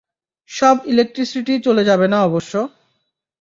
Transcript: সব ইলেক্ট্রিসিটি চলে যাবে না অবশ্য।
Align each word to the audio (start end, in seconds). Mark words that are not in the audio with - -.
সব 0.49 0.75
ইলেক্ট্রিসিটি 0.85 1.53
চলে 1.65 1.83
যাবে 1.85 2.07
না 2.07 2.17
অবশ্য। 2.23 2.53